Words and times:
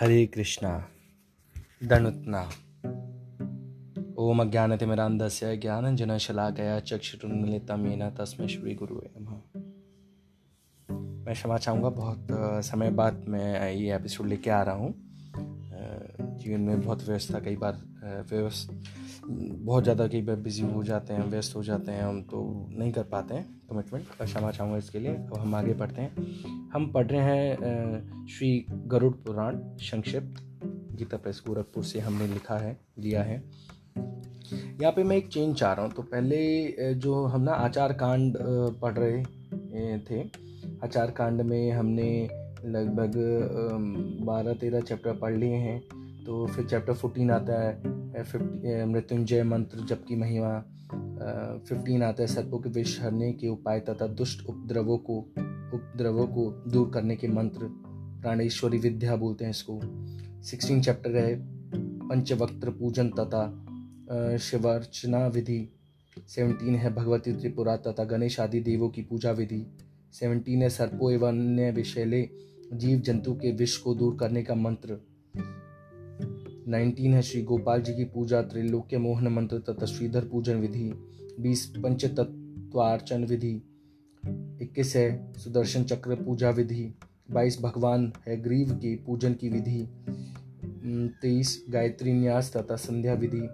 हरे 0.00 0.24
कृष्णा 0.26 0.70
दणुत्ना 1.84 2.40
ओम 4.18 4.40
अज्ञानतिमिरान्धस्य 4.40 5.56
ज्ञानञ्जनशलाकया 5.56 6.80
चक्षुरुन्मिलितं 6.80 7.84
येन 7.86 8.02
तस्मै 8.10 8.48
श्री 8.48 8.76
नमः। 8.82 9.38
मैं 11.24 11.34
क्षमा 11.34 11.58
चाहूँगा, 11.58 11.88
बहुत 11.88 12.26
समय 12.64 12.90
बाद 12.90 13.24
मैं 13.28 13.72
ये 13.72 13.94
एपिसोड 13.94 14.26
लेके 14.26 14.50
आ 14.50 14.62
रहा 14.62 14.74
हूँ। 14.74 14.94
जीवन 16.38 16.60
में 16.60 16.80
बहुत 16.80 17.06
व्यवस्था, 17.08 17.40
कई 17.40 17.56
बार 17.56 17.80
व्यवस्था 18.30 18.72
बहुत 19.26 19.82
ज़्यादा 19.82 20.06
कई 20.06 20.20
बार 20.22 20.36
बिज़ी 20.36 20.62
हो 20.64 20.82
जाते 20.84 21.14
हैं, 21.14 21.24
व्यस्त 21.30 21.54
हो 21.56 21.62
जाते 21.64 21.92
हैं, 21.92 22.02
हम 22.02 22.20
तो 22.22 22.68
नहीं 22.70 22.92
कर 22.92 23.02
पाते 23.02 23.34
हैं 23.34 23.44
कमिटमेंट 23.70 24.04
क्षमा 24.20 24.50
चाहूँगा 24.50 24.78
इसके 24.78 24.98
लिए। 24.98 25.14
अब 25.14 25.36
हम 25.36 25.54
आगे 25.54 25.74
पढ़ते 25.74 26.00
हैं। 26.00 26.70
हम 26.72 26.90
पढ़ 26.92 27.06
रहे 27.06 27.20
हैं 27.20 28.26
श्री 28.28 28.66
गरुड़ 28.70 29.12
पुराण, 29.16 29.58
संक्षिप्त। 29.82 30.42
गीता 30.96 31.16
प्रेस, 31.16 31.42
गोरखपुर 31.46 31.84
से 31.84 32.00
हमने 32.00 32.26
लिखा 32.26 32.58
है, 32.58 32.76
लिया 32.98 33.22
है। 33.22 33.42
यहाँ 34.80 34.92
पे 34.92 35.02
मैं 35.04 35.16
एक 35.16 35.28
चेंज 35.28 35.56
चाह 35.56 35.72
रहा 35.72 35.84
हूँ। 35.86 35.92
तो 35.92 36.02
पहले 36.02 36.94
जो 36.94 37.24
हम 37.24 37.42
ना 37.42 37.52
आचार 37.54 37.92
कांड 37.92 38.36
पढ़ 38.82 38.98
रहे 38.98 39.98
थे। 40.00 40.22
आचार 40.84 41.10
कांड 41.10 41.40
में 41.40 41.70
हमने 41.72 42.10
लगभग 42.66 43.12
बारह 44.26 44.54
तेरह 44.54 44.80
चैप्टर 44.80 45.16
पढ़ 45.16 45.36
लिए 45.36 45.56
हैं। 45.56 45.80
तो 46.24 46.46
फिर 46.46 46.66
चैप्टर 46.66 46.92
फोर्टीन 46.92 47.30
आता 47.30 47.60
है। 47.62 47.93
फिफ्टी 48.14 48.84
मृत्युंजय 48.84 49.42
मंत्र 49.42 49.84
जब 49.84 50.04
की 50.04 50.16
महिमा 50.16 50.58
फिफ्टीन 51.68 52.02
आता 52.02 52.22
है 52.22 52.26
सर्पों 52.28 52.58
के 52.58 52.70
विष 52.70 53.00
हरने 53.00 53.32
के 53.32 53.48
उपाय 53.48 53.80
तथा 53.80 54.06
दुष्ट 54.06 54.46
उपद्रवों 54.46 54.98
को 54.98 55.18
उपद्रवों 55.74 56.26
को 56.26 56.50
दूर 56.70 56.90
करने 56.94 57.16
के 57.16 57.28
मंत्र 57.28 57.68
प्राणेश्वरी 58.22 58.78
विद्या 58.78 59.16
बोलते 59.16 59.44
हैं 59.44 59.50
इसको। 59.50 59.80
सिक्सटीन 60.42 60.82
चैप्टर 60.82 61.16
है, 61.16 61.34
पंचवक्त्र 62.08 62.70
पूजन 62.70 63.08
तथा 63.10 64.38
शिवार्चना 64.38 65.26
विधि। 65.26 65.68
सेवनटीन 66.28 66.74
है 66.74 66.94
भगवती 66.94 67.32
त्रिपुरा 67.32 67.76
तथा 67.76 68.04
गणेश 68.04 68.38
आदि 68.40 68.60
देवों 68.60 68.88
की 68.88 69.02
पूजा 69.02 69.30
विधि। 69.30 69.64
सेवनटीन 70.12 70.62
है 70.62 70.70
सर्पो 70.70 71.10
एवं 71.10 71.28
अन्य 71.28 71.70
विषैले 71.70 72.28
जीव 72.72 73.00
जंतु 73.00 73.34
के 73.34 73.52
विष 73.52 73.76
को 73.76 73.94
दूर 73.94 74.16
करने 74.20 74.42
का 74.42 74.54
मंत्र। 74.54 74.98
नाइनटीन 76.68 77.14
है 77.14 77.22
श्री 77.22 77.42
गोपाल 77.42 77.82
जी 77.82 77.92
की 77.94 78.04
पूजा, 78.04 78.40
त्रिलोक्य 78.42 78.98
मोहन 78.98 79.28
मंत्र 79.28 79.58
तथा 79.58 79.86
श्रीधर 79.86 80.24
पूजन 80.24 80.56
विधि, 80.56 80.92
बीस 81.40 81.66
पंच 81.76 82.04
तत्वार्चन 82.04 83.24
विधि, 83.24 83.52
इक्कीस 84.62 84.94
है 84.96 85.32
सुदर्शन 85.34 85.84
चक्र 85.84 86.14
पूजा 86.14 86.50
विधि, 86.50 86.94
बाईस 87.30 87.60
भगवान 87.60 88.12
है 88.26 88.40
ग्रीव 88.42 88.74
के 88.74 88.94
पूजन 88.96 89.34
की 89.34 89.48
विधि 89.48 89.86
तेईस 91.22 91.64
गायत्री 91.70 92.12
न्यास 92.12 92.52
तथा 92.56 92.76
संध्या 92.76 93.14
विधि, 93.14 93.46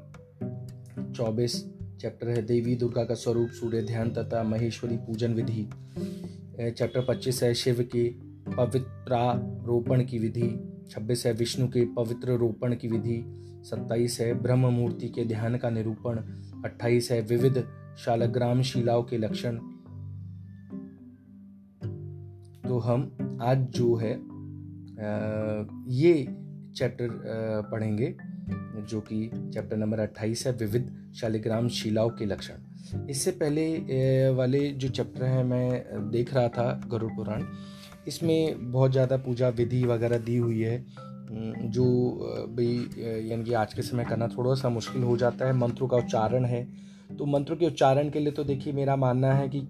चौबीस 1.13 1.65
चैप्टर 2.01 2.29
है 2.29 2.43
देवी 2.47 2.75
दुर्गा 2.77 3.05
का 3.05 3.15
स्वरूप, 3.15 3.49
सूर्य 3.51 3.83
ध्यान 3.83 4.11
तथा 4.11 4.43
महेश्वरी 4.43 4.97
पूजन 4.97 5.35
विधि 5.35 5.69
चैप्टर 6.61 7.05
पच्चीस 7.09 7.43
है 7.43 7.55
शिव 7.55 7.89
के 7.93 8.09
पवित्रारोपण 8.57 10.05
की 10.05 10.19
विधि 10.19 10.70
छब्बीस 10.91 11.27
है 11.27 11.33
विष्णु 11.33 11.67
के 11.69 11.85
पवित्र 11.97 12.37
रोपण 12.39 12.75
की 12.75 12.89
विधि, 12.89 13.23
सत्ताईस 13.65 14.19
है 14.21 14.33
ब्रह्म 14.35 14.69
मूर्ति 14.69 15.09
के 15.09 15.25
ध्यान 15.25 15.57
का 15.59 15.71
निरूपण, 15.71 16.19
अट्ठाईस 16.65 17.11
है 17.11 17.21
विविध 17.23 17.65
शालग्राम 17.99 18.63
शिलाओं 18.63 19.03
के 19.03 19.19
लक्षण। 19.19 19.59
तो 22.69 22.79
हम 22.79 23.39
आज 23.43 23.67
जो 23.71 23.95
है 23.97 24.13
ये 25.93 26.13
चैप्टर 26.77 27.09
पढ़ेंगे, 27.71 28.15
जो 28.81 29.01
कि 29.01 29.31
चैप्टर 29.55 29.77
नंबर 29.77 29.99
अट्ठाईस 29.99 30.47
है 30.47 30.53
विविध 30.53 30.91
शालिग्राम 31.15 31.69
शिलाओं 31.69 32.11
के 32.11 32.27
लक्षण। 32.27 33.07
इससे 33.11 33.31
पहले 33.33 34.31
वाले 34.31 34.69
जो 34.71 34.89
चैप्टर 34.89 35.25
हैं, 35.25 35.45
मैं 35.45 36.11
देख 36.11 36.35
रहा 36.35 36.49
था 36.49 36.81
गरुड़ 36.87 37.13
पुराण 37.13 37.43
इसमें 38.07 38.71
बहुत 38.73 38.93
ज़्यादा 38.93 39.17
पूजा 39.17 39.49
विधि 39.51 39.85
वगैरह 39.85 40.19
दी 40.21 40.37
हुई 40.37 40.61
है। 40.61 40.85
जो 41.67 41.85
भाई 42.51 43.27
यानी 43.29 43.45
कि 43.45 43.53
आज 43.55 43.75
के 43.75 43.83
समय 43.83 44.05
करना 44.05 44.29
थोड़ा 44.29 44.55
सा 44.55 44.69
मुश्किल 44.69 45.03
हो 45.03 45.17
जाता 45.17 45.47
है। 45.47 45.53
मंत्रों 45.55 45.89
का 45.89 45.97
उच्चारण 45.97 46.45
है। 46.45 46.67
तो 47.19 47.27
मंत्रों 47.27 47.57
के 47.57 47.67
उच्चारण 47.67 48.11
के 48.11 48.21
लिए 48.21 48.33
तो 48.33 48.45
देखिए 48.45 48.73
मेरा 48.73 48.97
मानना 48.97 49.33
है 49.33 49.49
कि 49.49 49.61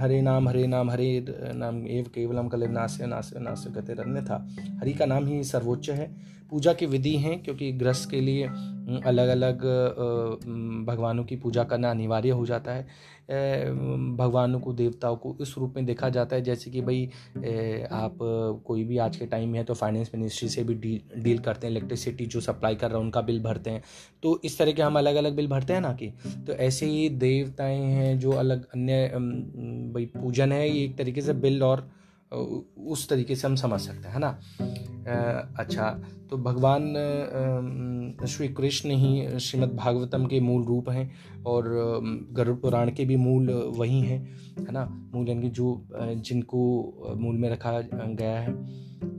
हरे 0.00 0.20
नाम 0.22 0.48
हरे 0.48 0.66
नाम 0.66 0.90
हरे 0.90 1.24
नाम 1.28 1.86
एव 1.88 2.10
केवलम 2.14 2.48
कल 2.48 2.68
नास्य 2.70 3.06
नास्य 3.06 3.40
नास्य 3.40 3.70
गते 3.70 3.92
अन्य 4.02 4.22
था 4.22 4.46
हरि 4.80 4.92
का 4.92 5.06
नाम 5.06 5.26
ही 5.26 5.42
सर्वोच्च 5.44 5.90
है। 5.90 6.10
पूजा 6.52 6.72
की 6.72 6.86
विधि 6.86 7.16
हैं, 7.16 7.42
क्योंकि 7.42 7.72
ग्रस्त 7.74 8.10
के 8.10 8.20
लिए 8.20 8.46
अलग 9.06 9.28
अलग 9.28 9.62
भगवानों 10.86 11.24
की 11.24 11.36
पूजा 11.36 11.64
करना 11.64 11.90
अनिवार्य 11.90 12.30
हो 12.30 12.46
जाता 12.46 12.72
है। 12.72 12.86
भगवानों 14.16 14.58
को, 14.60 14.72
देवताओं 14.72 15.16
को 15.16 15.36
इस 15.40 15.54
रूप 15.58 15.74
में 15.76 15.84
देखा 15.86 16.08
जाता 16.08 16.36
है, 16.36 16.42
जैसे 16.42 16.70
कि 16.70 16.80
भाई 16.80 17.04
आप 17.92 18.18
कोई 18.66 18.84
भी 18.84 18.98
आज 18.98 19.16
के 19.16 19.26
टाइम 19.26 19.48
में 19.48 19.58
है 19.58 19.64
तो 19.64 19.74
फाइनेंस 19.74 20.10
मिनिस्ट्री 20.14 20.48
से 20.48 20.64
भी 20.64 20.74
डील 20.76 21.22
डील 21.22 21.38
करते 21.38 21.66
हैं, 21.66 21.72
इलेक्ट्रिसिटी 21.72 22.26
जो 22.26 22.40
सप्लाई 22.40 22.74
कर 22.74 22.88
रहा 22.88 22.98
है, 22.98 23.04
उनका 23.04 23.20
बिल 23.22 23.42
भरते 23.42 23.70
हैं। 23.70 23.82
तो 24.22 24.40
इस 24.44 24.58
तरह 24.58 24.72
के 24.72 24.82
हम 24.82 24.98
अलग 24.98 25.14
अलग 25.14 25.36
बिल 25.36 25.48
भरते 25.48 25.72
हैं 25.72 25.80
ना 25.80 25.92
कि 25.92 26.12
तो 26.46 26.52
ऐसे 26.60 26.86
ही 26.86 27.08
देवताएँ 27.08 27.80
हैं 27.80 28.18
जो 28.18 28.32
अलग, 28.34 28.66
अन्य 28.66 29.10
भाई, 29.94 30.06
पूजन 30.06 30.52
है, 30.52 30.68
ये 30.68 30.84
एक 30.84 30.96
तरीके 30.98 31.22
से 31.22 31.32
बिल 31.34 31.62
और 31.62 31.88
उस 32.32 33.08
तरीके 33.08 33.36
से 33.36 33.46
हम 33.46 33.56
समझ 33.56 33.80
सकते 33.80 34.08
हैं 34.08 34.14
है 34.14 34.20
ना? 34.20 34.38
अच्छा 35.58 35.90
तो 36.30 36.36
भगवान 36.38 36.92
श्री 38.28 38.48
कृष्ण 38.50 38.90
ही 38.90 39.38
श्रीमद् 39.40 39.74
भागवतम 39.76 40.26
के 40.26 40.40
मूल 40.40 40.64
रूप 40.64 40.88
हैं 40.90 41.10
और 41.46 41.68
गरुड़ 42.32 42.56
पुराण 42.56 42.90
के 42.90 43.04
भी 43.04 43.16
मूल 43.16 43.50
वही 43.76 44.00
हैं 44.00 44.20
है 44.58 44.72
ना? 44.72 44.84
मूल 45.14 45.28
यानी 45.28 45.50
जो 45.50 45.84
जिनको 45.92 47.16
मूल 47.20 47.36
में 47.36 47.48
रखा 47.50 47.80
गया 47.92 48.38
है। 48.40 48.52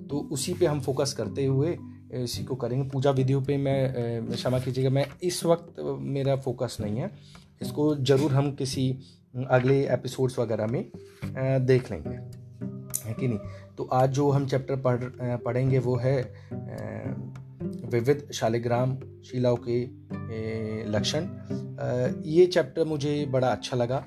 तो 0.07 0.19
उसी 0.31 0.53
पे 0.53 0.65
हम 0.65 0.79
फोकस 0.81 1.13
करते 1.13 1.45
हुए 1.45 1.77
इसी 2.13 2.43
को 2.43 2.55
करेंगे। 2.55 2.89
पूजा 2.89 3.11
विधियों 3.11 3.41
पे 3.41 3.57
मैं 3.57 4.27
क्षमा 4.27 4.59
कीजिएगा 4.59 4.89
मैं 4.89 5.05
इस 5.23 5.43
वक्त 5.45 5.75
मेरा 5.99 6.35
फोकस 6.37 6.77
नहीं 6.81 6.97
है। 6.97 7.11
इसको 7.61 7.95
ज़रूर 7.95 8.31
हम 8.31 8.51
किसी 8.55 8.91
अगले 9.49 9.79
एपिसोड्स 9.93 10.39
वगैरह 10.39 10.67
में 10.67 10.85
देख 11.65 11.91
लेंगे। 11.91 12.17
है 13.05 13.13
कि 13.13 13.27
नहीं? 13.27 13.39
तो 13.77 13.83
आज 13.93 14.11
जो 14.11 14.29
हम 14.29 14.45
चैप्टर 14.47 14.75
पढ़ 14.77 15.03
पढ़ेंगे 15.37 15.79
वो 15.79 15.95
है 15.95 16.15
विविध 17.85 18.27
शालिग्राम, 18.33 18.95
शिलाओं 19.25 19.57
के 19.67 19.81
लक्षण। 20.89 21.27
ये 22.25 22.45
चैप्टर 22.45 22.85
मुझे 22.85 23.25
बड़ा 23.25 23.47
अच्छा 23.47 23.77
लगा। 23.77 24.03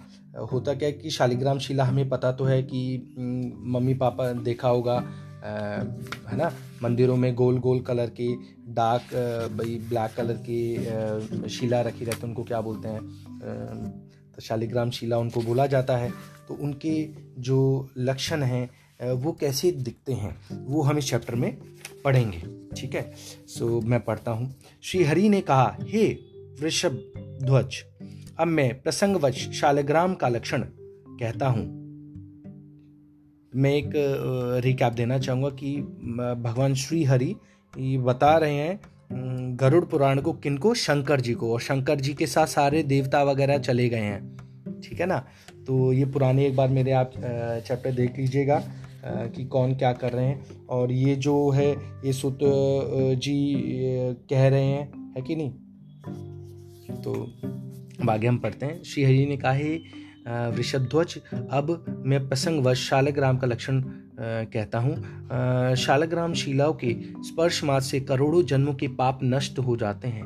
होता 0.52 0.74
क्या 0.74 0.88
है 0.88 0.92
कि 0.92 1.10
शालिग्राम 1.10 1.58
शिला 1.58 1.84
हमें 1.84 2.08
पता 2.08 2.32
तो 2.32 2.44
है 2.44 2.62
कि 2.62 2.80
मम्मी 3.66 3.94
पापा 3.94 4.32
देखा 4.32 4.68
होगा 4.68 4.98
है 5.44 6.36
ना? 6.36 6.50
मंदिरों 6.82 7.16
में 7.16 7.34
गोल 7.34 7.58
गोल 7.58 7.80
कलर 7.80 8.10
की 8.10 8.28
डार्क 8.68 9.14
भाई 9.52 9.78
ब्लैक 9.88 10.14
कलर 10.16 10.36
की 10.48 11.48
शिला 11.48 11.80
रखी 11.80 12.04
रहती 12.04 12.20
है, 12.20 12.28
उनको 12.28 12.44
क्या 12.44 12.60
बोलते 12.60 12.88
हैं? 12.88 13.00
तो 14.34 14.42
शालिग्राम 14.42 14.90
शिला 14.90 15.18
उनको 15.18 15.42
बोला 15.42 15.66
जाता 15.66 15.96
है। 15.96 16.10
तो 16.48 16.54
उनके 16.54 17.08
जो 17.40 17.88
लक्षण 17.98 18.42
हैं 18.42 18.68
वो 19.00 19.32
कैसे 19.32 19.70
दिखते 19.72 20.12
हैं, 20.12 20.36
वो 20.66 20.82
हम 20.82 20.98
इस 20.98 21.08
चैप्टर 21.10 21.34
में 21.34 21.56
पढ़ेंगे। 22.04 22.38
ठीक 22.76 22.94
है? 22.94 23.10
सो 23.48 23.80
मैं 23.80 24.00
पढ़ता 24.00 24.30
हूँ। 24.30 24.54
श्री 24.82 25.02
हरि 25.04 25.28
ने 25.28 25.40
कहा, 25.40 25.76
हे 25.82 26.06
वृषभ 26.60 26.98
ध्वज, 27.42 27.82
अब 28.40 28.46
मैं 28.46 28.82
प्रसंगवश 28.82 29.48
शालग्राम 29.52 30.14
का 30.14 30.28
लक्षण 30.28 30.62
कहता 30.62 31.46
हूँ। 31.46 31.64
मैं 33.52 33.74
एक 33.74 33.90
रिकैप 34.64 34.92
देना 34.92 35.18
चाहूँगा 35.18 35.48
कि 35.50 35.76
भगवान 36.38 36.74
श्री 36.74 37.02
हरि 37.04 37.34
बता 37.74 38.36
रहे 38.38 38.54
हैं 38.54 39.56
गरुड़ 39.60 39.84
पुराण 39.84 40.20
को 40.20 40.32
किनको? 40.34 40.74
शंकर 40.74 41.20
जी 41.20 41.34
को। 41.34 41.52
और 41.52 41.60
शंकर 41.60 42.00
जी 42.00 42.14
के 42.14 42.26
साथ 42.26 42.46
सारे 42.46 42.82
देवता 42.84 43.22
वगैरह 43.22 43.58
चले 43.58 43.88
गए 43.88 43.98
हैं। 43.98 44.80
ठीक 44.80 45.00
है 45.00 45.06
ना? 45.06 45.18
तो 45.66 45.92
ये 45.92 46.04
पुराने 46.06 46.46
एक 46.46 46.56
बार 46.56 46.68
मेरे 46.68 46.92
आप 46.92 47.12
चैप्टर 47.66 47.92
देख 47.92 48.18
लीजिएगा। 48.18 48.62
कि 49.06 49.44
कौन 49.44 49.74
क्या 49.74 49.92
कर 49.92 50.12
रहे 50.12 50.24
हैं। 50.24 50.66
और 50.66 50.92
ये 50.92 51.14
जो 51.16 51.50
है, 51.50 51.70
ये 52.04 52.12
सुत 52.12 52.38
जी 52.42 53.36
कह 54.30 54.48
रहे 54.48 54.64
हैं, 54.64 55.12
है 55.16 55.22
कि 55.22 55.36
नहीं? 55.36 55.50
तो 57.02 57.12
आगे 58.10 58.26
हम 58.26 58.38
पढ़ते 58.38 58.66
हैं। 58.66 58.82
श्री 58.82 59.04
हरि 59.04 59.26
ने 59.26 59.36
कहा, 59.36 59.52
है 59.52 60.50
वृषध्वज 60.50 61.18
अब 61.50 62.02
मैं 62.06 62.28
प्रसंगवश 62.28 62.88
शालग्राम 62.88 63.38
का 63.38 63.46
लक्षण 63.46 63.82
कहता 64.20 64.78
हूँ। 64.78 65.74
शालग्राम 65.76 66.32
शिलाओं 66.34 66.74
के 66.74 66.94
स्पर्श 67.22 67.62
मात 67.64 67.82
से 67.82 68.00
करोड़ों 68.00 68.42
जन्मों 68.42 68.74
के 68.74 68.88
पाप 68.88 69.20
नष्ट 69.24 69.58
हो 69.58 69.76
जाते 69.76 70.08
हैं। 70.08 70.24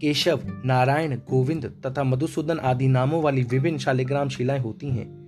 केशव, 0.00 0.40
नारायण, 0.64 1.16
गोविंद 1.30 1.64
तथा 1.86 2.04
मधुसूदन 2.04 2.58
आदि 2.58 2.88
नामों 2.88 3.22
वाली 3.22 3.42
विभिन्न 3.42 3.78
शालिग्राम 3.78 4.28
शिलाएँ 4.28 4.60
होती 4.60 4.90
हैं। 4.90 5.19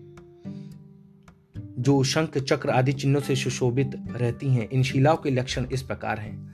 जो 1.78 2.02
शंख, 2.04 2.38
चक्र 2.38 2.70
आदि 2.70 2.92
चिन्हों 2.92 3.22
से 3.22 3.36
सुशोभित 3.36 3.90
रहती 4.12 4.48
हैं। 4.48 4.68
इन 4.68 4.82
शिलाओं 4.82 5.16
के 5.16 5.30
लक्षण 5.30 5.66
इस 5.72 5.82
प्रकार 5.82 6.18
हैं। 6.18 6.50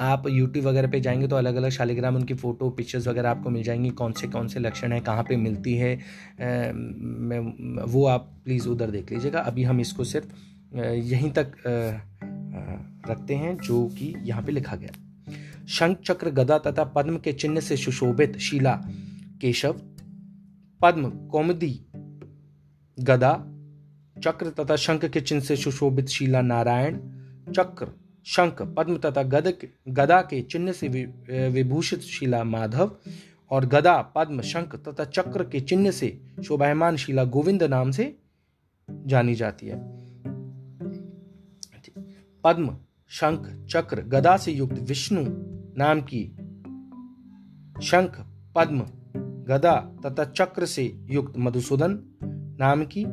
आप 0.00 0.24
यूट्यूब 0.28 0.66
वगैरह 0.66 0.90
पे 0.90 1.00
जाएँगे 1.00 1.26
तो 1.28 1.36
अलग 1.36 1.54
अलग 1.54 1.70
शालिग्राम, 1.70 2.16
उनकी 2.16 2.34
फ़ोटो 2.34 2.70
पिक्चर्स 2.70 3.06
वगैरह 3.08 3.30
आपको 3.30 3.50
मिल 3.50 3.62
जाएँगी। 3.62 3.90
कौन 3.90 4.12
से 4.12 4.28
कौन 4.28 4.48
से 4.48 4.60
लक्षण 4.60 4.92
हैं, 4.92 5.00
कहाँ 5.02 5.22
पे 5.22 5.36
मिलती 5.36 5.74
है 5.74 5.94
मैं, 6.40 7.84
वो 7.84 8.06
आप 8.06 8.30
प्लीज़ 8.44 8.68
उधर 8.68 8.90
देख 8.90 9.12
लीजिएगा। 9.12 9.40
अभी 9.40 9.64
हम 9.64 9.80
इसको 9.80 10.04
सिर्फ़ 10.04 10.76
यहीं 10.76 11.30
तक 11.30 11.52
रखते 13.08 13.34
हैं, 13.34 13.56
जो 13.58 13.86
कि 13.88 14.14
यहाँ 14.22 14.42
पे 14.42 14.52
लिखा 14.52 14.76
गया। 14.76 14.92
शंख, 15.68 15.98
चक्र, 16.04 16.30
गदा 16.30 16.58
तथा 16.58 16.84
पद्म 16.84 17.18
के 17.18 17.32
चिन्ह 17.32 17.60
से 17.60 17.76
सुशोभित 17.76 18.38
शिला, 18.38 18.74
केशव, 19.40 19.80
पद्म, 20.80 21.10
कौमदी, 21.28 21.80
गदा 22.98 23.32
चक्र 24.22 24.50
तथा 24.50 24.76
शंख 24.76 25.04
के 25.04 25.20
चिन्ह 25.20 25.42
से 25.42 25.56
सुशोभित 25.56 26.06
शिला 26.06 26.40
नारायण, 26.42 26.96
चक्र, 27.52 27.88
शंख, 28.24 28.62
पद्म 28.62 28.98
तथा 28.98 29.22
गद 29.22 29.58
गदा 29.88 30.20
के 30.20 30.40
चिन्ह 30.42 30.72
से 30.72 30.88
विभूषित 31.48 32.00
शिला 32.00 32.44
माधव 32.44 32.96
और 33.50 33.66
गदा, 33.66 34.02
पद्म, 34.02 34.40
शंख 34.40 34.76
तथा 34.76 35.04
चक्र 35.04 35.44
के 35.44 35.60
चिन्ह 35.60 35.90
से 35.90 36.20
शोभायमान 36.44 36.96
शिला 36.96 37.24
गोविंद 37.24 37.62
नाम 37.62 37.90
से 37.90 38.16
जानी 38.90 39.34
जाती 39.34 39.66
है। 39.66 39.78
पद्म, 42.44 42.78
शंख, 43.08 43.66
चक्र, 43.66 44.02
गदा 44.02 44.36
से 44.36 44.52
युक्त 44.52 44.78
विष्णु 44.78 45.24
नाम 45.78 46.00
की 46.00 46.24
शंख, 47.82 48.26
पद्म, 48.54 48.86
गदा 49.44 49.76
तथा 50.06 50.24
चक्र 50.24 50.66
से 50.66 50.92
युक्त 51.10 51.38
मधुसूदन 51.38 51.98
नाम 52.60 52.84
की 52.84 53.04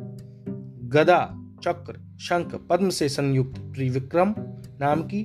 गदा 0.90 1.46
चक्र 1.64 2.18
शंख 2.20 2.66
पद्म 2.70 2.88
से 2.88 3.08
संयुक्त 3.08 3.58
त्रिविक्रम 3.58 4.34
नाम 4.80 5.02
की 5.02 5.24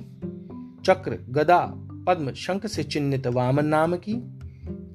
चक्र 0.84 1.18
गदा 1.28 1.72
पद्म 2.08 2.32
शंख 2.32 2.66
से 2.66 2.82
चिन्हित 2.84 3.26
वामन 3.26 3.66
नाम 3.66 3.96
की 3.96 4.14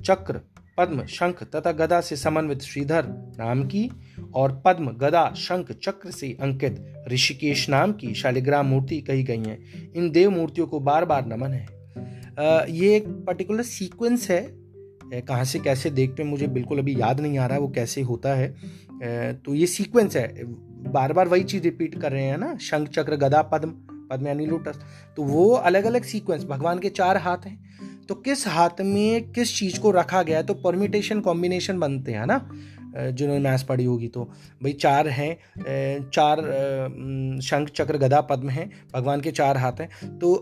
चक्र 0.04 0.42
पद्म 0.78 1.06
शंख 1.06 1.44
तथा 1.44 1.72
गदा 1.72 2.02
से 2.02 2.16
समन्वित 2.16 2.62
श्रीधर 2.62 3.06
नाम 3.40 3.64
की 3.64 3.92
और 4.34 4.62
पद्म 4.66 4.92
गदा 4.92 5.34
शंख 5.38 5.72
चक्र 5.72 6.12
से 6.12 6.38
अंकित 6.42 7.04
ऋषिकेश 7.08 7.70
नाम 7.70 7.92
की 7.92 8.14
शालिग्राम 8.14 8.66
मूर्ति 8.66 9.02
कही 9.02 9.24
गई 9.24 9.44
हैं। 9.44 9.92
इन 9.94 10.12
देव 10.12 10.32
मूर्तियों 10.32 10.68
को 10.68 10.80
बार 10.80 11.06
बार 11.06 11.26
नमन 11.26 11.54
है। 11.54 11.68
आ, 12.40 12.66
ये 12.70 12.96
एक 12.96 13.08
पर्टिकुलर 13.08 13.64
सीक्वेंस 13.64 14.30
है। 14.30 14.62
कहाँ 15.14 15.44
से 15.44 15.60
कैसे 15.60 15.90
देखते 15.90 16.24
हैं 16.24 16.30
मुझे 16.30 16.48
बिल्कुल 16.48 16.80
अभी 16.80 17.02
याद 17.02 17.20
नहीं 17.20 17.38
आ 17.38 17.46
रहा 17.46 17.58
वो 17.58 17.70
कैसे 17.70 18.02
होता 18.02 18.36
है। 18.36 18.56
तो 19.36 19.54
ये 19.54 19.68
सीक्वेंस 19.68 20.16
है। 20.16 20.44
बार 20.92 21.14
बार 21.14 21.28
वही 21.28 21.44
चीज़ 21.44 21.64
रिपीट 21.64 22.00
कर 22.02 22.12
रहे 22.12 22.24
हैं 22.24 22.38
ना, 22.38 22.56
शंख 22.62 22.90
चक्र, 22.90 23.16
गदा, 23.18 23.42
पद्म 23.44 23.70
पद्म 24.12 24.28
यानी 24.28 24.46
लोटस 24.46 24.80
तो 25.18 25.24
वो 25.24 25.50
अलग 25.50 25.86
अलग 25.86 26.04
सीक्वेंस 26.04 26.44
भगवान 26.44 26.80
के 26.80 26.90
चार 26.92 27.18
हाथ 27.18 27.46
हैं। 27.46 28.06
तो 28.10 28.16
किस 28.16 28.48
हाथ 28.48 28.82
में, 28.82 29.32
किस 29.32 29.56
चीज़ 29.58 29.80
को 29.80 29.92
रखा 29.92 30.22
गया 30.24 30.38
है? 30.38 30.44
तो 30.44 30.54
परमिटेशन 30.54 31.20
कॉम्बिनेशन 31.20 31.80
बनते 31.80 32.12
हैं 32.12 32.26
ना 32.26 32.40
जिन्होंने 32.94 33.42
मैथ्स 33.42 33.64
पढ़ी 33.64 33.86
होगी 33.86 34.08
तो। 34.08 34.24
भाई 34.64 34.74
चार 34.74 35.08
हैं 35.10 36.10
चार 36.10 36.42
शंख 37.44 37.70
चक्र, 37.70 37.98
गदा, 37.98 38.22
पद्म 38.22 38.50
हैं, 38.50 38.70
भगवान 38.94 39.22
के 39.22 39.32
चार 39.32 39.58
हाथ 39.58 39.82
हैं। 39.82 40.18
तो 40.20 40.34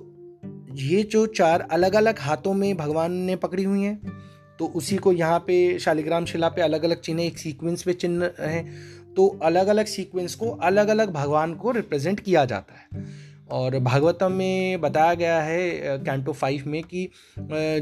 ये 0.73 1.03
जो 1.03 1.25
चार 1.27 1.67
अलग 1.71 1.95
अलग 1.95 2.19
हाथों 2.19 2.53
में 2.53 2.75
भगवान 2.77 3.13
ने 3.21 3.35
पकड़ी 3.35 3.63
हुई 3.63 3.83
हैं 3.83 3.99
तो 4.59 4.65
उसी 4.75 4.95
को 4.97 5.11
यहाँ 5.13 5.39
पे 5.39 5.57
शालिग्राम 5.79 6.25
शिला 6.25 6.49
पे 6.49 6.61
अलग 6.61 6.83
अलग 6.83 7.01
चिन्ह, 7.01 7.23
एक 7.23 7.37
सीक्वेंस 7.37 7.83
पे 7.83 7.93
चिन्ह 7.93 8.31
हैं। 8.39 8.65
तो 9.15 9.27
अलग 9.43 9.67
अलग 9.67 9.85
सीक्वेंस 9.85 10.35
को 10.35 10.49
अलग 10.49 10.87
अलग 10.87 11.11
भगवान 11.13 11.53
को 11.53 11.71
रिप्रेजेंट 11.71 12.19
किया 12.19 12.45
जाता 12.45 12.73
है। 12.73 13.07
और 13.51 13.77
भागवतम 13.79 14.31
में 14.31 14.81
बताया 14.81 15.13
गया 15.13 15.39
है 15.41 15.97
कैंटो 15.99 16.33
फाइव 16.33 16.63
में 16.67 16.81
कि 16.83 17.07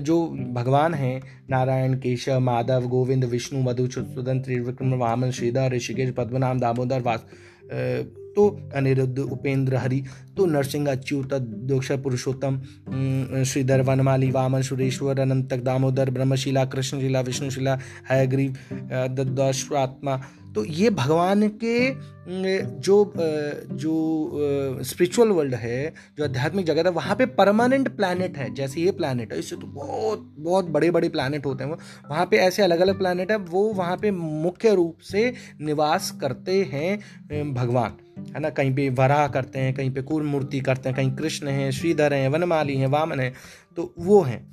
जो 0.02 0.28
भगवान 0.54 0.94
हैं, 0.94 1.22
नारायण, 1.50 1.94
केशव, 1.94 2.40
माधव, 2.40 2.88
गोविंद, 2.88 3.26
विष्णु 3.26 3.62
मधु 3.64 3.88
सुदन 3.88 4.40
त्रिविक्रम, 4.40 4.94
वामन, 4.94 5.32
श्रीधर, 5.32 5.72
ऋषिकेश 5.74 6.14
पद्मनाम 6.18 6.60
दामोदर, 6.60 7.02
वास 7.02 7.26
तो 8.38 8.48
अनिरुद्ध, 8.76 9.20
उपेंद्र, 9.20 9.76
हरि 9.76 10.04
तो 10.38 10.46
नरसिंह, 10.46 10.90
अच्युत 10.92 11.34
दोक्ष 11.34 11.92
पुरुषोत्तम 12.04 12.60
श्रीधर, 13.44 13.82
वनमाली, 13.82 14.30
वामन, 14.32 14.62
सुरेश्वर, 14.62 15.20
अनंतक, 15.20 15.64
दामोदर, 15.64 16.10
ब्रह्मशिला, 16.10 16.66
कृष्णशिला, 16.66 17.22
विष्णुशिला, 17.22 17.78
हयग्रीव 18.10 18.56
ददाश्वात्मा 19.18 20.20
तो 20.58 20.64
ये 20.66 20.90
भगवान 20.90 21.48
के 21.64 21.90
जो 22.82 22.96
जो 23.74 23.92
स्पिरिचुअल 24.84 25.30
वर्ल्ड 25.30 25.56
है, 25.56 25.94
जो 26.18 26.24
आध्यात्मिक 26.24 26.66
जगत 26.66 26.86
है, 26.86 26.92
वहाँ 26.92 27.16
पे 27.16 27.26
परमानेंट 27.36 27.90
प्लानट 27.98 28.38
है, 28.38 28.54
जैसे 28.54 28.82
ये 28.82 28.92
प्लानट 28.92 29.34
है, 29.34 29.40
इससे 29.40 29.56
तो 29.56 29.68
बहुत 29.68 30.26
बहुत 30.40 30.66
बड़े 30.70 30.90
बड़े 30.92 31.10
प्लानट 31.10 31.46
होते 31.46 31.64
हैं 31.64 31.78
वहाँ 32.10 32.26
पे 32.26 32.38
ऐसे 32.38 32.64
अलग 32.64 32.80
अलग 32.80 32.98
प्लानट 32.98 33.32
है, 33.32 33.38
वो 33.38 33.64
वहाँ 33.74 33.98
पे 33.98 34.12
मुख्य 34.12 34.74
रूप 34.76 35.00
से 35.02 35.34
निवास 35.62 36.12
करते 36.22 36.62
हैं 36.64 37.54
भगवान। 37.54 37.98
है 38.36 38.40
ना? 38.40 38.50
कहीं 38.50 38.74
पे 38.76 38.90
वराह 38.92 39.28
करते 39.28 39.60
हैं, 39.60 39.74
कहीं 39.74 39.92
पे 39.92 40.02
कूर 40.02 40.24
मूर्ति 40.26 40.60
करते 40.62 40.90
हैं, 40.90 40.96
कहीं 40.98 41.16
कृष्ण 41.16 41.48
हैं, 41.50 41.72
श्रीधर 41.72 42.14
हैं, 42.14 42.28
वनमाली 42.30 42.78
हैं, 42.78 42.88
वामन 42.90 43.20
हैं 43.20 43.34
तो 43.78 43.94
वो 44.00 44.22
हैं। 44.22 44.46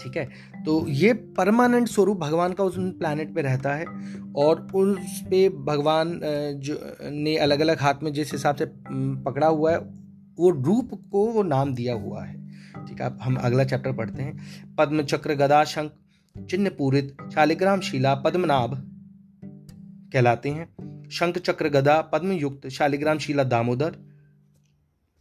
ठीक 0.00 0.16
है? 0.16 0.24
तो 0.64 0.86
ये 0.88 1.12
परमानेंट 1.36 1.88
स्वरूप 1.88 2.18
भगवान 2.18 2.52
का 2.52 2.64
उस 2.64 2.74
प्लानट 2.78 3.34
पे 3.34 3.42
रहता 3.42 3.74
है 3.74 3.86
और 4.36 4.66
उस 4.74 5.20
पे 5.30 5.48
भगवान 5.48 6.20
जो, 6.56 6.78
ने 7.02 7.36
अलग 7.36 7.60
अलग 7.60 7.80
हाथ 7.80 8.02
में 8.02 8.12
जिस 8.12 8.32
हिसाब 8.32 8.56
से 8.56 8.66
पकड़ा 9.24 9.46
हुआ 9.46 9.72
है, 9.72 9.78
वो 10.38 10.50
रूप 10.50 10.90
को 11.12 11.26
वो 11.26 11.42
नाम 11.42 11.74
दिया 11.74 11.94
हुआ 11.94 12.24
है। 12.24 12.34
ठीक 12.86 13.00
है? 13.00 13.06
अब 13.06 13.18
हम 13.22 13.36
अगला 13.36 13.64
चैप्टर 13.64 13.92
पढ़ते 13.92 14.22
हैं। 14.22 14.74
पद्म 14.76 15.02
चक्र 15.04 15.34
गदा 15.34 15.62
शंख 15.64 15.92
चिन्ह 16.36 16.70
पूरित 16.70 17.16
शालिग्राम 17.34 17.80
शिला, 17.80 18.14
पद्मनाभ 18.14 18.74
कहलाते 20.12 20.48
हैं। 20.48 20.66
शंख 21.10 21.38
चक्र 21.38 21.68
गदा 21.68 22.00
पद्म 22.02 22.32
युक्त 22.32 22.68
शालिग्राम 22.68 23.18
शिला 23.18 23.44
दामोदर 23.44 23.96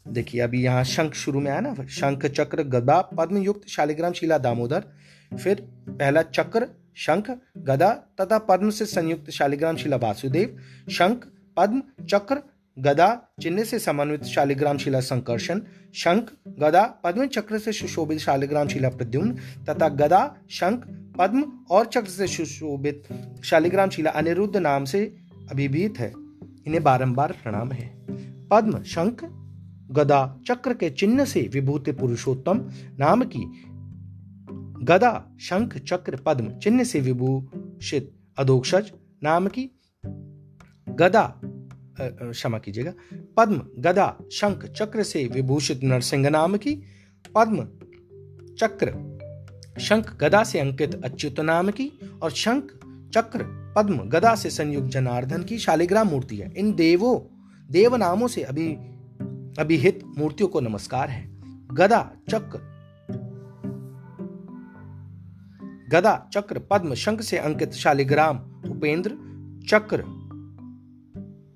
देखिए, 0.07 0.41
अभी 0.41 0.63
यहाँ 0.63 0.83
शंख 0.83 1.13
शुरू 1.13 1.39
में 1.39 1.51
आया 1.51 1.59
ना 1.59 1.73
शंख 1.73 2.25
चक्र 2.25 2.63
गदा 2.63 3.01
पद्म 3.01 3.37
युक्त 3.37 3.67
शालिग्राम 3.67 4.13
शिला 4.13 4.37
दामोदर, 4.37 4.83
फिर 5.31 5.61
पहला 5.89 6.21
चक्र 6.21 6.67
शंख 6.95 7.29
गदा 7.57 7.91
तथा 8.21 8.37
पद्म 8.39 8.69
से 8.69 8.85
संयुक्त 8.85 9.29
शालिग्राम 9.29 9.75
शिला 9.75 9.97
वासुदेव, 9.97 10.57
शंख 10.91 11.27
पद्म 11.57 11.81
चक्र 12.05 12.41
गदा 12.77 13.07
चिन्ह 13.41 13.63
से 13.63 13.79
समन्वित 13.79 14.23
शालिग्राम 14.23 14.77
शिला 14.77 14.99
संकर्षण, 14.99 15.61
शंख 15.93 16.31
गदा 16.59 16.83
पद्म 17.03 17.27
चक्र 17.27 17.59
से 17.59 17.71
सुशोभित 17.71 18.19
शालिग्राम 18.19 18.67
शिला 18.67 18.89
प्रद्युम्न 18.89 19.35
तथा 19.69 19.89
गदा 19.89 20.35
शंख 20.49 20.83
पद्म 21.17 21.43
और 21.69 21.85
चक्र 21.85 22.09
से 22.09 22.27
सुशोभित 22.27 23.03
शालिग्राम 23.43 23.89
शिला 23.89 24.11
अनिरुद्ध 24.11 24.57
नाम 24.57 24.85
से 24.85 25.15
अभिभूत 25.51 25.99
है। 25.99 26.11
इन्हें 26.67 26.83
बारंबार 26.83 27.31
प्रणाम 27.31 27.71
है। 27.71 27.87
पद्म, 28.47 28.83
शंख 28.83 29.23
गदा 29.95 30.39
चक्र 30.47 30.73
के 30.73 30.89
चिन्ह 30.89 31.25
से 31.25 31.49
विभूति 31.53 31.91
पुरुषोत्तम 31.91 32.69
नाम 32.99 33.23
की 33.23 33.43
गदा 34.83 35.35
शंख 35.39 35.77
चक्र 35.77 36.15
पद्म 36.15 36.57
चिन्ह 36.57 36.83
से 36.83 36.99
विभूषित 36.99 38.11
अधोक्षज 38.37 38.91
नाम 39.23 39.47
की 39.47 39.71
गदा 40.89 41.41
क्षमा 42.01 42.57
कीजिएगा, 42.57 42.93
पद्म 43.37 43.61
गदा 43.79 44.17
शंख 44.31 44.65
चक्र 44.65 45.03
से 45.03 45.25
विभूषित 45.27 45.83
नरसिंह 45.83 46.29
नाम 46.29 46.57
की 46.57 46.73
पद्म 47.35 47.67
चक्र 48.55 49.15
शंख 49.79 50.17
गदा 50.21 50.43
से 50.43 50.59
अंकित 50.59 51.05
अच्युत 51.05 51.39
नाम 51.39 51.69
की 51.69 51.91
और 52.21 52.31
शंख 52.31 52.63
चक्र 53.13 53.73
पद्म 53.75 53.97
गदा 53.97 54.35
से 54.35 54.49
संयुक्त 54.49 54.87
जनार्दन 54.87 55.43
की 55.43 55.57
शालिग्राम 55.57 56.07
मूर्ति 56.07 56.37
है। 56.37 56.53
इन 56.57 56.73
देवों 56.73 57.19
देव 57.71 57.95
नामों 57.95 58.27
से 58.27 58.43
अभी 58.43 58.77
अभिहित 59.59 60.03
मूर्तियों 60.17 60.49
को 60.49 60.59
नमस्कार 60.59 61.09
है। 61.09 61.27
गदा 61.75 61.99
चक्र। 62.29 62.59
गदा 65.91 66.29
चक्र 66.33 66.59
पद्म 66.59 66.93
शंख 66.93 67.21
से 67.21 67.37
अंकित 67.37 67.73
शालिग्राम 67.73 68.37
उपेंद्र 68.71 69.09
चक्र। 69.69 70.03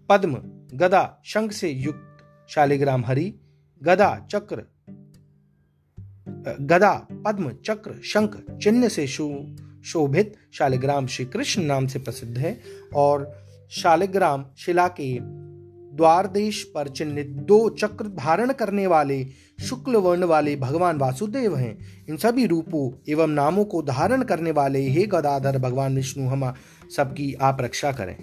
पद्म 0.09 0.35
गदा 0.77 1.21
शंख 1.25 1.51
से 1.51 1.69
युक्त 1.69 2.17
शालिग्राम 2.49 3.05
हरि। 3.05 3.33
गदा 3.83 4.27
चक्र 4.31 4.63
गदा 6.61 7.07
पद्म 7.11 7.51
चक्र 7.65 8.01
शंख 8.03 8.41
चिन्ह 8.63 8.87
से 8.87 9.07
शो, 9.07 9.55
शोभित 9.85 10.35
शालिग्राम 10.53 11.07
श्री 11.07 11.25
कृष्ण 11.25 11.63
नाम 11.63 11.87
से 11.87 11.99
प्रसिद्ध 11.99 12.37
है 12.37 12.59
और 12.95 13.31
शालिग्राम 13.71 14.45
शिला 14.57 14.87
के 14.87 15.39
द्वार 15.99 16.27
देश 16.27 16.63
पर 16.75 16.87
चिन्हित 16.87 17.27
दो 17.27 17.69
चक्र 17.69 18.07
धारण 18.07 18.51
करने 18.51 18.87
वाले 18.87 19.27
शुक्ल 19.69 19.95
वर्ण 19.95 20.23
वाले 20.23 20.55
भगवान 20.55 20.97
वासुदेव 20.97 21.55
हैं। 21.55 21.77
इन 22.09 22.17
सभी 22.17 22.45
रूपों 22.45 22.91
एवं 23.09 23.27
नामों 23.27 23.65
को 23.65 23.81
धारण 23.81 24.23
करने 24.23 24.51
वाले 24.51 24.87
हे 24.89 25.05
गदाधर, 25.05 25.57
भगवान 25.57 25.95
विष्णु, 25.95 26.27
हम 26.27 26.53
सबकी 26.95 27.33
आप 27.33 27.57
रक्षा 27.61 27.91
करें। 27.91 28.17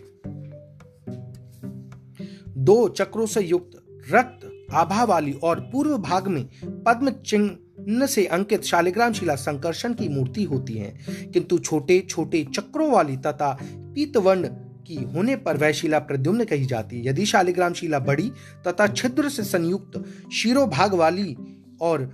दो 2.48 2.88
चक्रों 2.88 3.26
से 3.26 3.40
युक्त 3.40 3.70
रक्त 4.12 4.72
आभा 4.72 5.04
वाली 5.04 5.32
और 5.32 5.60
पूर्व 5.60 5.98
भाग 5.98 6.28
में 6.28 6.48
पद्म 6.64 7.10
चिन्ह 7.10 8.06
से 8.06 8.26
अंकित 8.26 8.62
शालिग्राम 8.62 9.12
शिला 9.12 9.34
संकर्षण 9.34 9.94
की 9.94 10.08
मूर्ति 10.08 10.44
होती 10.44 10.74
है। 10.74 10.98
किंतु 11.32 11.58
छोटे 11.58 12.00
छोटे 12.00 12.46
चक्रों 12.54 12.90
वाली 12.90 13.16
तथा 13.16 13.58
पीतवर्ण 13.64 14.48
की 14.86 14.96
होने 15.14 15.36
पर 15.36 15.56
वह 15.56 15.72
शिला 15.72 15.98
प्रद्युम्न 15.98 16.44
कही 16.44 16.66
जाती। 16.66 16.96
है 16.96 17.06
यदि 17.06 17.26
शालिग्राम 17.26 17.72
शिला 17.72 17.98
बड़ी 17.98 18.30
तथा 18.66 18.86
छिद्र 18.86 19.28
से 19.28 19.42
संयुक्त 19.44 20.04
शिरोभाग 20.32 20.94
वाली 20.94 21.36
और 21.80 22.12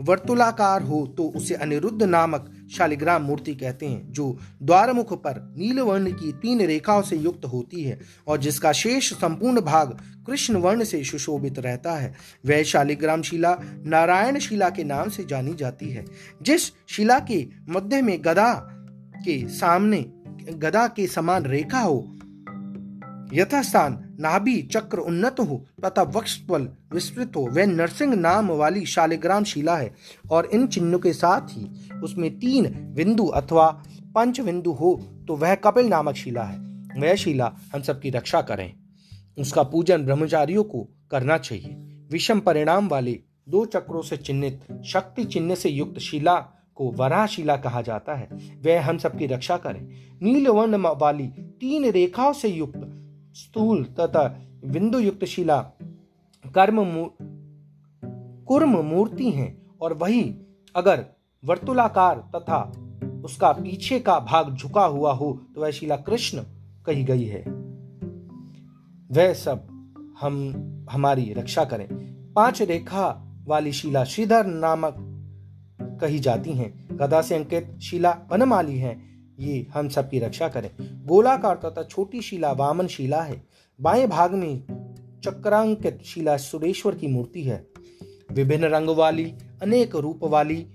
वर्तुलाकार 0.00 0.82
हो 0.82 1.06
तो 1.16 1.24
उसे 1.36 1.54
अनिरुद्ध 1.54 2.02
नामक 2.02 2.46
शालिग्राम 2.72 3.22
मूर्ति 3.22 3.54
कहते 3.54 3.86
हैं, 3.86 4.12
जो 4.12 4.38
द्वारमुख 4.62 5.12
पर 5.22 5.40
नीलवर्ण 5.58 6.12
की 6.12 6.32
तीन 6.32 6.60
रेखाओं 6.60 7.02
से 7.02 7.16
युक्त 7.16 7.44
होती 7.44 7.82
है 7.82 7.98
और 8.26 8.38
जिसका 8.38 8.72
शेष 8.72 9.12
संपूर्ण 9.12 9.60
भाग 9.60 9.96
कृष्ण 10.26 10.56
वर्ण 10.56 10.84
से 10.84 11.02
सुशोभित 11.04 11.58
रहता 11.58 11.92
है। 11.92 12.14
वह 12.46 12.62
शालिग्राम 12.62 13.22
शिला 13.22 13.56
नारायण 13.86 14.38
शिला 14.38 14.70
के 14.70 14.84
नाम 14.84 15.08
से 15.08 15.24
जानी 15.24 15.54
जाती 15.54 15.90
है, 15.90 16.04
जिस 16.42 16.66
शिला 16.88 17.18
के 17.20 17.46
मध्य 17.68 18.02
में 18.02 18.18
गदा 18.24 18.52
के 19.24 19.38
सामने 19.48 20.04
गदा 20.50 20.86
के 20.88 21.06
समान 21.06 21.44
रेखा 21.44 21.80
हो। 21.80 22.00
यथास्थान 23.32 24.16
नाभि 24.20 24.62
चक्र 24.62 24.98
उन्नत 24.98 25.36
हो, 25.40 25.64
तथा 25.84 26.02
वक्षपल 26.02 26.68
विस्तृत 26.92 27.36
हो। 27.36 27.42
वह 27.46 27.66
नरसिंह 27.66 28.14
नाम 28.14 28.50
वाली 28.50 28.84
शालिग्राम 28.86 29.44
शिला 29.44 29.76
है, 29.76 29.94
और 30.30 30.46
इन 30.46 30.66
चिन्हों 30.66 30.98
के 31.00 31.12
साथ 31.12 31.40
ही 31.50 31.66
उसमें 32.02 32.30
तीन 32.38 32.66
बिंदु 32.94 33.26
अथवा 33.26 33.70
पंच 34.14 34.40
बिंदु 34.40 34.72
हो 34.72 34.94
तो 35.28 35.36
वह 35.36 35.54
कपिल 35.54 35.86
नामक 35.86 36.14
शिला 36.14 36.42
है। 36.42 36.58
वह 36.98 37.14
शिला 37.14 37.52
हम 37.74 37.82
सबकी 37.82 38.10
रक्षा 38.10 38.40
करें। 38.42 38.72
उसका 39.38 39.62
पूजन 39.62 40.04
ब्रह्मचारियों 40.04 40.64
को 40.64 40.88
करना 41.10 41.38
चाहिए। 41.38 41.74
विषम 42.10 42.40
परिणाम 42.40 42.88
वाले 42.88 43.18
दो 43.48 43.64
चक्रों 43.64 44.02
से 44.02 44.16
चिन्हित, 44.16 44.60
शक्ति 44.86 45.24
चिन्ह 45.24 45.54
से 45.54 45.68
युक्त 45.68 45.98
शिला 45.98 46.36
को 46.80 46.90
वराह 46.90 47.26
शिला 47.26 47.56
कहा 47.56 47.82
जाता 47.82 48.14
है। 48.14 48.28
वह 48.66 48.82
हम 48.82 48.98
सबकी 48.98 49.26
रक्षा 49.26 49.56
करें। 49.56 49.86
नीलवर्ण 50.22 50.76
वाली 50.76 51.26
तीन 51.60 51.90
रेखाओं 51.90 52.32
से 52.32 52.48
युक्त 52.48 52.80
स्थूल 53.34 53.84
तथा 53.84 54.22
बिंदु 54.64 54.98
युक्त 54.98 55.24
शिला 55.24 55.60
कर्म 56.46 56.76
कुर्म 58.46 58.80
मूर्ति 58.80 59.30
हैं 59.30 59.66
और 59.80 59.92
वही 59.92 60.22
अगर 60.76 61.04
वर्तुलाकार 61.44 62.18
तथा 62.36 62.60
उसका 63.24 63.52
पीछे 63.52 64.00
का 64.00 64.18
भाग 64.18 64.56
झुका 64.56 64.84
हुआ 64.84 65.12
हो 65.12 65.40
तो 65.54 65.60
वह 65.60 65.70
शिला 65.70 65.96
कृष्ण 65.96 66.42
कही 66.86 67.04
गई 67.04 67.24
है। 67.24 67.42
वह 69.10 69.32
सब 69.32 69.66
हम, 70.20 70.34
हमारी 70.90 71.32
रक्षा 71.32 71.64
करें। 71.64 71.88
पाँच 72.32 72.62
रेखा 72.62 73.06
वाली 73.46 73.72
शिला 73.72 74.04
श्रीधर 74.04 74.46
नामक 74.46 75.06
कही 76.00 76.18
जाती 76.18 76.52
हैं। 76.52 76.96
गदा 76.96 77.22
से 77.22 77.34
अंकित 77.34 77.78
शिला 77.82 78.16
वनमाली 78.32 78.78
है। 78.78 79.00
ये 79.38 79.66
हम 79.74 79.88
सब 79.88 80.10
की 80.10 80.18
रक्षा 80.18 80.48
करें। 80.48 80.70
गोलाकार 81.06 81.60
तथा 81.64 81.82
छोटी 81.82 82.20
शिला 82.22 82.52
वामन 82.52 82.86
शिला 82.86 83.22
है। 83.22 83.42
बाएँ 83.80 84.06
भाग 84.06 84.34
में 84.34 84.62
चक्रांकित 85.24 86.02
शिला 86.04 86.36
सुरेश्वर 86.36 86.94
की 86.94 87.06
मूर्ति 87.06 87.42
है। 87.42 87.66
विभिन्न 88.32 88.64
रंग 88.64 88.88
वाली, 88.88 89.34
अनेक 89.62 89.96
रूप 89.96 90.20
वाली 90.24 90.66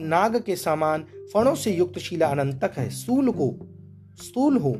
नाग 0.00 0.42
के 0.42 0.56
समान 0.56 1.04
फणों 1.34 1.54
से 1.54 1.74
युक्त 1.74 1.98
शिला 1.98 2.26
अनंतक 2.26 2.72
है। 2.76 2.88
स्थूल 2.90 3.30
को, 3.30 3.54
स्थूल 4.22 4.56
हो, 4.56 4.76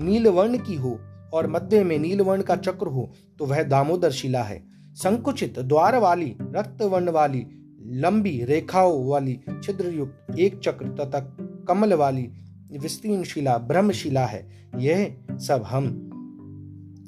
नीलवर्ण 0.00 0.58
की 0.58 0.74
हो 0.74 0.98
और 1.32 1.46
मध्य 1.46 1.84
में 1.84 1.98
नीलवर्ण 1.98 2.42
का 2.42 2.56
चक्र 2.56 2.86
हो 2.86 3.10
तो 3.38 3.46
वह 3.46 3.62
दामोदर 3.62 4.10
शिला 4.10 4.42
है। 4.42 4.62
संकुचित, 4.94 5.58
द्वार 5.58 5.98
वाली 5.98 6.36
रक्त 6.40 6.82
वर्ण 6.82 7.10
वाली 7.10 7.46
लंबी 7.78 8.44
रेखाओं 8.44 9.06
वाली 9.06 9.40
छिद्र 9.64 9.88
युक्त 9.88 10.38
एक 10.38 10.58
चक्र 10.58 10.88
तथा 10.88 11.20
कमल 11.68 11.92
वाली 11.92 12.28
विस्तीर्ण 12.72 13.22
शिला 13.24 13.58
ब्रह्मशिला 13.58 14.24
है। 14.26 14.70
यह 14.78 15.16
सब 15.30 15.62
हम, 15.62 16.04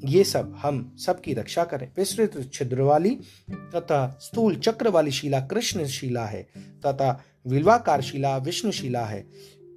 ये 0.05 0.25
सब 0.25 0.55
हम 0.62 0.97
सबकी 0.99 1.35
रक्षा 1.35 1.65
करें। 1.65 1.89
विस्तृत 1.97 2.50
छिद्र 2.55 2.83
वाली 2.83 3.17
तथा 3.50 4.19
स्थूल 4.21 4.57
चक्र 4.57 4.89
वाली 4.89 5.11
शिला 5.11 5.41
कृष्ण 5.41 5.87
शिला 5.87 6.25
है 6.27 6.43
तथा 6.87 7.21
विल्वाकार 7.47 8.00
शिला 8.00 8.37
विष्णु 8.37 8.73
शिला 8.73 9.05
है। 9.05 9.21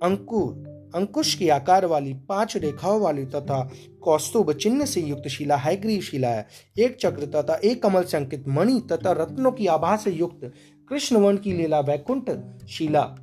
अंकु, 0.04 0.48
अंकुश 0.96 1.36
के 1.36 1.50
आकार 1.50 1.86
वाली 1.86 2.14
पाँच 2.14 2.58
रेखाओं 2.58 3.00
वाली 3.02 3.26
तथा 3.26 3.72
कौस्तुभ 4.02 4.52
चिन्ह 4.52 4.86
से 4.86 5.02
युक्त 5.02 5.28
शिला, 5.28 5.56
हैग्रीव 5.56 6.02
शिला 6.02 6.30
है। 6.30 6.48
एक 6.80 6.98
चक्र 6.98 7.26
तथा 7.26 7.56
एक 7.56 7.84
कमल 7.84 8.04
से 8.04 8.18
अंकित 8.18 8.48
मणि 8.48 8.82
तथा 8.92 9.12
रत्नों 9.12 9.52
की 9.52 9.68
आभा 9.68 9.96
से 9.98 10.12
युक्त 10.12 10.52
कृष्ण 10.94 11.18
वर्ण 11.18 11.38
की 11.38 11.54
लीला 11.54 11.80
वैकुंठ 11.80 12.30
शिला। 12.68 13.16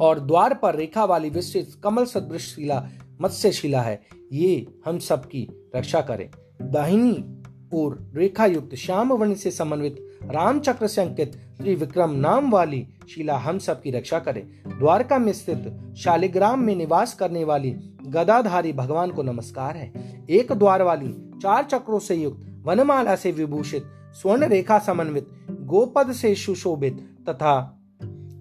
और 0.00 0.20
द्वार 0.20 0.54
पर 0.54 0.74
रेखा 0.74 1.04
वाली 1.04 1.30
विस्तृत 1.30 1.80
कमल 1.84 2.04
सदृश 2.04 2.54
शिला 2.54 2.88
मत्स्य 3.20 3.52
शिला 3.52 3.80
है। 3.80 4.02
ये 4.32 4.66
हम 4.86 4.98
सबकी 4.98 5.70
रक्षा 5.76 6.00
करें। 6.00 6.30
दाहिनी 6.62 7.42
और 7.78 8.12
रेखा 8.14 8.46
युक्त 8.46 8.74
श्याम 8.74 9.12
वर्ण 9.12 9.34
से 9.34 9.50
समन्वित 9.50 10.18
राम 10.24 10.60
चक्र 10.60 10.86
से 10.86 11.02
अंकित 11.02 11.32
श्री 11.56 11.74
विक्रम 11.74 12.10
नाम 12.10 12.50
वाली 12.50 12.86
शिला 13.14 13.38
हम 13.38 13.58
सबकी 13.58 13.90
रक्षा 13.90 14.18
करे। 14.18 14.40
द्वारका 14.78 15.18
में 15.18 15.32
स्थित 15.32 15.94
शालिग्राम 15.98 16.60
में 16.60 16.76
निवास 16.76 17.14
करने 17.14 17.44
वाली 17.44 17.70
गदाधारी 18.06 18.72
भगवान 18.72 19.10
को 19.10 19.22
नमस्कार 19.22 19.76
है। 19.76 19.92
एक 20.30 20.52
द्वार 20.52 20.82
वाली 20.82 21.08
चार 21.42 21.64
चक्रों 21.64 21.98
से 21.98 22.14
युक्त 22.14 22.62
वनमाला 22.62 23.16
से 23.16 23.32
विभूषित 23.32 23.84
स्वर्ण 24.12 24.44
रेखा 24.48 24.78
समन्वित 24.78 25.28
गोपद 25.72 26.12
से 26.12 26.34
सुशोभित 26.34 27.16
तथा 27.28 27.78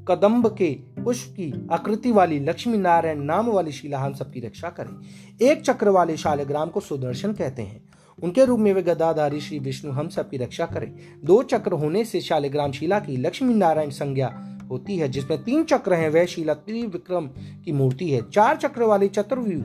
कदम्ब 0.08 0.48
के 0.48 0.74
पुष्प 1.04 1.32
की 1.32 1.68
आकृति 1.72 2.12
वाली 2.12 2.40
लक्ष्मी 2.40 2.78
नारायण 2.78 3.20
नाम 3.24 3.50
वाली 3.50 3.72
शिला 3.72 4.00
हम 4.00 4.14
सबकी 4.14 4.40
रक्षा 4.40 4.70
करें। 4.70 5.02
एक 5.48 5.62
चक्र 5.62 5.90
वाले 5.90 6.18
शालग्राम 6.18 6.70
को 6.70 6.80
सुदर्शन 6.80 7.34
कहते 7.34 7.62
हैं। 7.62 7.84
उनके 8.24 8.46
रूप 8.46 8.60
में 8.60 8.74
वे 8.74 8.82
गदाधारी 8.84 9.42
श्री 9.42 9.60
विष्णु 9.60 9.92
हम 9.92 10.10
सबकी 10.10 10.38
रक्षा 10.38 10.66
करें। 10.66 10.94
दो 11.24 11.44
चक्र 11.44 11.72
होने 11.72 12.06
से 12.06 12.22
शालिग्राम 12.22 12.72
शिला 12.72 13.00
की 13.00 13.18
लक्ष्मी 13.18 13.54
नारायण 13.54 13.90
संज्ञा 13.90 14.58
होती 14.70 14.98
है, 14.98 15.10
जिसमें 15.10 15.44
तीन 15.44 15.64
चक्र 15.64 15.94
हैं। 15.94 16.10
वह 16.10 16.26
शिला 16.26 16.54
त्रिविक्रम 16.54 17.28
की 17.66 17.72
मूर्ति 17.72 18.10
है। 18.10 18.22
चार 18.30 18.58
चक्र 18.58 18.84
वाली 18.84 19.08
चतुर्व्यू 19.08 19.60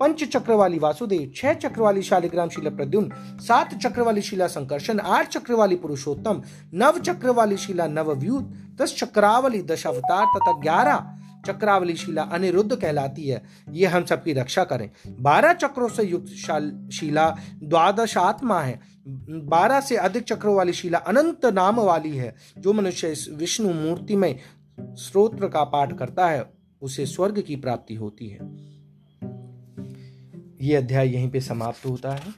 पंच 0.00 0.24
चक्र 0.24 0.52
वाली 0.52 0.78
वासुदेव, 0.78 1.32
छह 1.36 1.54
चक्र 1.54 1.80
वाली 1.80 2.02
शालिग्राम 2.02 2.48
शिला 2.48 2.70
प्रद्युम्न, 2.70 3.38
सात 3.40 3.74
चक्र 3.74 4.02
वाली 4.02 4.22
शिला 4.22 4.46
संकर्षण, 4.46 4.98
आठ 4.98 5.28
चक्र 5.28 5.54
वाली 5.54 5.76
पुरुषोत्तम, 5.76 6.42
नव 6.74 6.98
चक्र 6.98 7.30
वाली 7.30 7.56
शिला 7.56 7.86
नवव्यूत, 7.86 8.52
दस 8.76 8.94
चक्रावली 8.98 9.62
दश 9.62 9.86
अवतार 9.86 10.26
तथा 10.26 10.60
ग्यारह 10.60 11.04
चक्रावली 11.46 11.94
शिला 11.94 12.22
अनिरुद्ध 12.22 12.74
कहलाती 12.76 13.28
है। 13.28 13.42
ये 13.70 13.86
हम 13.86 14.04
सबकी 14.04 14.32
रक्षा 14.32 14.64
करें। 14.64 14.90
बारह 15.20 15.52
चक्रों 15.52 15.88
से 15.88 16.02
युक्त 16.02 16.26
शिला 16.92 17.36
द्वादश 17.62 18.16
आत्मा 18.16 18.60
है। 18.60 18.80
बारह 19.28 19.80
से 19.80 19.96
अधिक 19.96 20.22
चक्रों 20.22 20.54
वाली 20.56 20.72
शिला 20.72 20.98
अनंत 20.98 21.46
नाम 21.46 21.80
वाली 21.80 22.16
है, 22.16 22.34
जो 22.58 22.72
मनुष्य 22.72 23.12
इस 23.12 23.28
विष्णु 23.32 23.72
मूर्ति 23.72 24.16
में 24.16 24.38
स्रोत्र 24.80 25.48
का 25.48 25.64
पाठ 25.64 25.98
करता 25.98 26.28
है, 26.28 26.44
उसे 26.82 27.06
स्वर्ग 27.06 27.40
की 27.40 27.56
प्राप्ति 27.56 27.94
होती 27.94 28.28
है। 28.28 28.71
यह 30.62 30.78
अध्याय 30.78 31.14
यहीं 31.14 31.30
पे 31.30 31.40
समाप्त 31.40 31.86
होता 31.86 32.14
है। 32.14 32.34